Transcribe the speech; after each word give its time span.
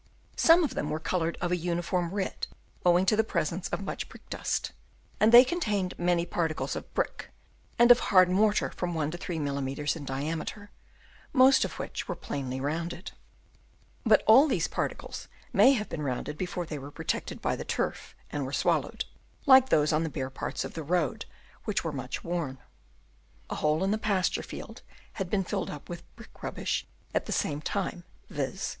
Some 0.37 0.63
of 0.63 0.73
them 0.73 0.89
were 0.89 0.99
coloured 0.99 1.37
of 1.41 1.51
a 1.51 1.55
uniform 1.55 2.11
red 2.11 2.47
owing 2.83 3.05
to 3.05 3.15
the 3.15 3.23
presence 3.23 3.69
of 3.69 3.83
much 3.83 4.09
brick 4.09 4.27
dust, 4.31 4.71
and 5.19 5.31
they 5.31 5.43
contained 5.45 5.93
many 5.99 6.25
particles 6.25 6.75
of 6.75 6.91
brick 6.95 7.29
and 7.77 7.91
of 7.91 7.99
hard 7.99 8.27
mortar 8.27 8.71
from 8.71 8.95
1 8.95 9.11
to 9.11 9.19
3 9.19 9.37
mm. 9.37 9.95
in 9.95 10.03
diameter, 10.05 10.71
most 11.33 11.63
of 11.63 11.73
which 11.77 12.07
were 12.07 12.15
plainly 12.15 12.59
rounded; 12.59 13.11
but 14.03 14.23
all 14.25 14.47
these 14.47 14.67
particles 14.67 15.27
may 15.53 15.73
have 15.73 15.87
been 15.87 16.01
rounded 16.01 16.35
before 16.35 16.65
they 16.65 16.79
were 16.79 16.89
protected 16.89 17.39
by 17.39 17.55
the 17.55 17.63
turf 17.63 18.15
and 18.31 18.43
were 18.43 18.51
swallowed, 18.51 19.05
like 19.45 19.69
those 19.69 19.93
on 19.93 20.01
the 20.01 20.09
bare 20.09 20.31
parts 20.31 20.65
of 20.65 20.73
the 20.73 20.81
road 20.81 21.25
which 21.65 21.83
were 21.83 21.93
much 21.93 22.23
worn. 22.23 22.57
A 23.51 23.55
hole 23.61 23.83
in 23.83 23.93
a 23.93 23.99
pasture 23.99 24.41
field 24.41 24.81
had 25.21 25.29
been 25.29 25.43
filled 25.43 25.69
up 25.69 25.87
with 25.89 26.01
brick 26.15 26.41
rubbish 26.41 26.87
at 27.13 27.27
the 27.27 27.31
same 27.31 27.61
time, 27.61 28.03
viz. 28.31 28.69